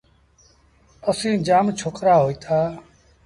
[1.09, 2.59] اسيٚݩ جآم ڇوڪرآ هوئيٚتآ۔